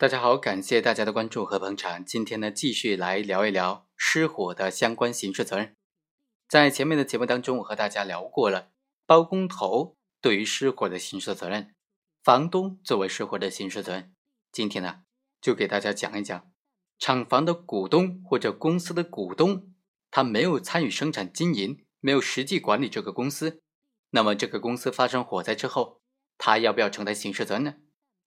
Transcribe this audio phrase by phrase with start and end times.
[0.00, 2.04] 大家好，感谢大家的关注和捧场。
[2.04, 5.74] 今天呢，继续来聊一聊失火的相关刑事责任。
[6.48, 8.70] 在前面的节目当中，我和大家聊过了
[9.06, 11.74] 包工头对于失火的刑事责任，
[12.22, 14.14] 房东作为失火的刑事责任。
[14.52, 15.00] 今天呢，
[15.40, 16.48] 就给大家讲一讲
[17.00, 19.74] 厂房的股东或者公司的股东，
[20.12, 23.60] 他没有参与生产经营，没有实际管理这个公司，
[24.10, 26.00] 那么这个公司发生火灾之后，
[26.38, 27.74] 他要不要承担刑事责任呢？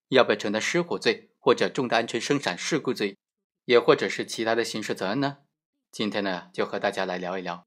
[0.08, 1.30] 要不要承担失火罪？
[1.42, 3.18] 或者重大安全生产事故罪，
[3.64, 5.38] 也或者是其他的刑事责任呢？
[5.90, 7.66] 今天呢，就和大家来聊一聊。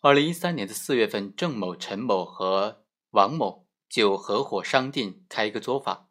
[0.00, 6.08] 二零一三年的四月份，郑某、陈某和王某就合伙商定开一个作坊，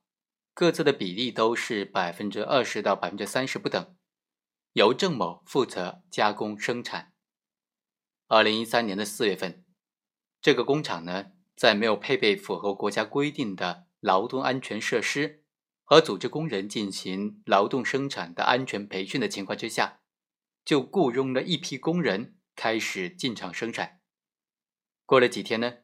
[0.54, 3.96] 各自的比例都是百分之二十到百分之三十不等，
[4.74, 7.14] 由郑某负责加工生产。
[8.28, 9.66] 二零一三年的四月份，
[10.40, 15.42] 这个工厂呢，在没有配备符合国家规定的劳动安全设施。
[15.86, 20.00] 和组织工人进行劳动生产的安全培训的情况之下，
[20.66, 24.00] 就雇佣了一批工人开始进厂生产。
[25.06, 25.76] 过了几天呢，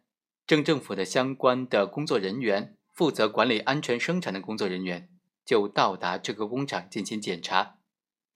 [0.47, 5.09] 镇政府的相关的工作人员，负责管理安全生产的工作人员
[5.45, 7.77] 就到达这个工厂进行检查，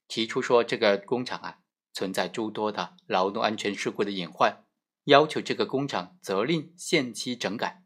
[0.08, 1.58] 提出说这个工厂啊
[1.92, 4.64] 存在诸多的劳动安全事故的隐患，
[5.06, 7.85] 要求这个工厂责令限期整改。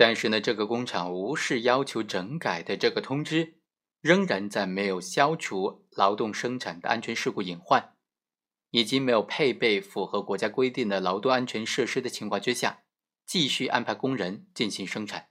[0.00, 3.58] 但是呢，这个工厂无视要求整改的这个通知，
[4.00, 7.96] 仍然在没有消除劳动生产的安全事故隐患，
[8.70, 12.84] 以及没有配备符合国家规定的劳动安全设施的情况之下，
[13.26, 15.30] 继续安排工人进行生产。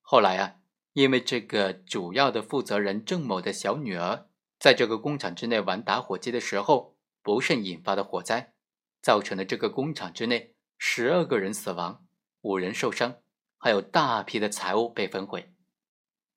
[0.00, 0.58] 后来啊，
[0.92, 4.28] 因为这个主要的负责人郑某的小女儿
[4.60, 8.54] 在这个工厂之内玩打火机的时候，不慎引发的火灾，
[9.02, 12.06] 造成了这个工厂之内十二个人死亡，
[12.42, 13.21] 五人受伤。
[13.62, 15.54] 还有大批的财物被焚毁，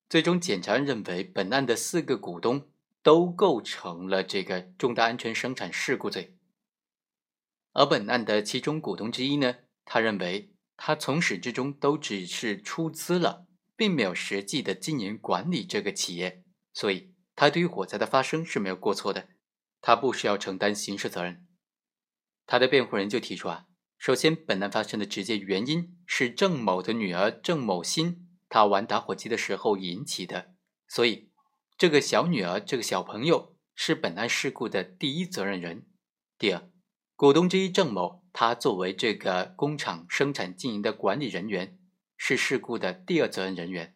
[0.07, 2.69] 最终检察院认为本案的四个股东
[3.01, 6.37] 都构成了这个重大安全生产事故罪，
[7.71, 16.43] 而本案的其中股东之一呢，他认为他从始至终都只是出资了，并没有实际的经营管理这个企业，
[16.75, 19.29] 所以他对于火灾的发生是没有过错的，
[19.81, 21.47] 他不需要承担刑事责任。
[22.45, 23.65] 他的辩护人就提出啊。
[23.97, 30.53] 首先，本案发生的直接原因是郑某的女儿郑某欣，她玩打火机的时候引起的，
[30.87, 31.29] 所以
[31.77, 35.87] 这个小女儿、这个小朋友是本案事故的第一责任人。
[36.37, 36.69] 第二，
[37.15, 41.77] 股东之一郑某，他作为这个工厂生产经营的管理人员，
[42.17, 43.95] 是事故的第二责任人员。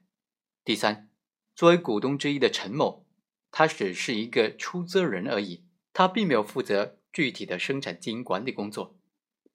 [0.66, 1.10] 第三，
[1.56, 3.06] 作为股东之一的陈某，
[3.52, 8.99] 他只是一个出资人而已，他并没有负责具体的生产经营管理工作。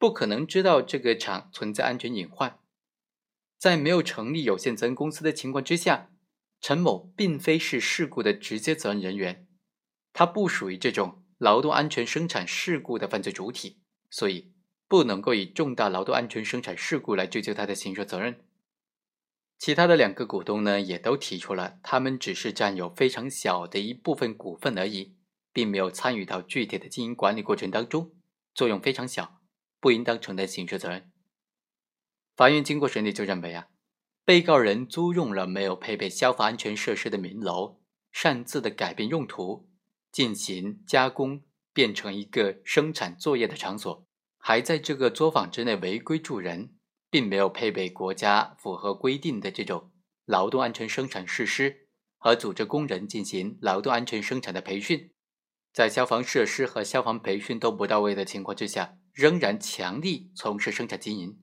[0.04, 2.59] 不可能知道这个厂存在安全隐患，
[3.56, 6.10] 在没有成立有限责任公司的情况之下，
[6.60, 9.48] 陈某并非是事故的直接责任人员，
[10.12, 13.78] 他不属于这种劳动安全生产事故的犯罪主体，
[14.10, 14.53] 所以
[14.88, 18.44] 不能够以重大劳动安全生产事故来追究他的刑事责任。
[19.56, 25.16] 其他的两个股东呢，也都提出了，他们只是占有非常小的一部分股份而已，
[25.50, 28.12] 并没有参与到具体的经营管理过程当中，
[28.54, 29.41] 作用非常小。
[29.84, 31.12] 不应当承担刑事责任。
[32.34, 33.69] 法院经过审理就认为啊，
[34.25, 39.69] 被告人租用了没有配备消防安全设施的民楼，擅自的改变用途，
[40.11, 41.43] 进行加工，
[41.75, 44.06] 变成一个生产作业的场所，
[44.39, 46.75] 还在这个作坊之内违规住人，
[47.11, 49.93] 并没有配备国家符合规定的这种
[50.25, 55.12] 劳动安全生产设施和组织工人进行劳动安全生产的培训，
[55.75, 58.97] 在消防设施和消防培训都不到位的情况之下。
[59.15, 61.41] 仍然强力从事生产经营，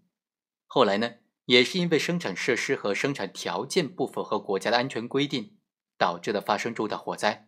[0.65, 1.13] 后来呢，
[1.45, 5.57] 也是因为生产设施和生产条件不符合国家的安全规定，
[5.97, 7.47] 导致的发生重大火灾，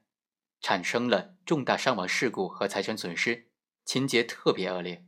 [0.62, 3.50] 产生了重大伤亡事故和财产损失，
[3.84, 5.06] 情节特别恶劣。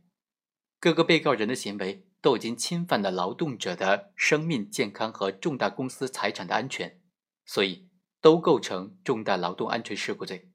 [0.78, 7.00] 各个被告人的行为都已经侵犯了劳动者的生命健康和重大公司财产的安全，
[7.46, 7.88] 所以
[8.20, 10.52] 都构成重大劳动安全事故罪。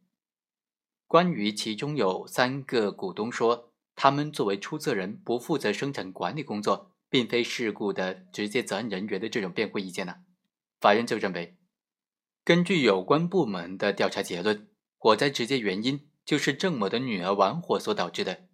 [1.08, 3.71] 关于其中有三个股东说。
[4.04, 10.16] 他们作为出资人，不负责生产管理工作，并非事故的直接责任人员的这种辩护意见呢？
[10.80, 11.56] 法院就认为，
[12.44, 14.68] 根据有关部门的调查结论，
[14.98, 18.48] 火灾直接原因就是郑某的女儿玩火所导致的，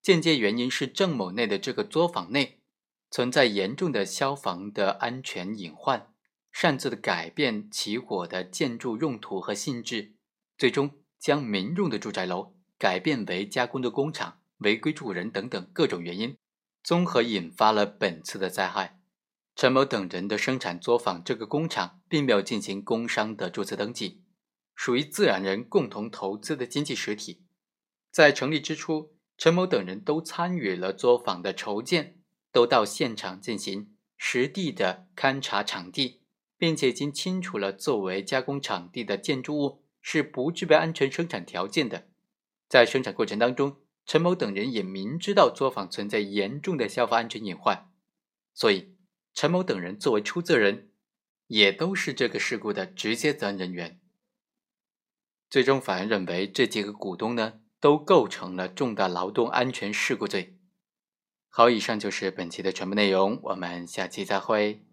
[0.00, 2.62] 间接原因是郑某内的这个作坊内
[3.10, 6.14] 存在严重的消防的安全隐患，
[6.50, 10.14] 擅自的改变起火的建筑用途和性质，
[10.56, 14.40] 最终将民用的住宅楼改变为加工的工厂。
[14.58, 16.36] 违规住人等等各种原因，
[16.82, 19.00] 综合引发了本次的灾害。
[19.56, 24.22] 陈某等人的生产作坊这个工厂并没有进行工商的注册登记，
[24.74, 27.44] 属于自然人共同投资的经济实体。
[28.10, 32.18] 在成立之初，陈某等人都参与了作坊的筹建，
[32.50, 36.22] 都到现场进行实地的勘察场地，
[36.56, 42.08] 并且已经清楚了作为加工场地的建筑物是不具备安全生产条件的。
[42.68, 47.90] 在生产过程当中，陈某等人也明知道作坊存在严重的消防安全隐患，
[48.52, 48.96] 所以
[49.32, 50.90] 陈某等人作为出责人，
[51.46, 54.00] 也都是这个事故的直接责任人员。
[55.48, 60.58] 最终，法院认为这几个股东呢都构成了重大劳动安全事故罪。
[61.48, 64.84] 好，以上就是本期的全部内容，我们下期再会。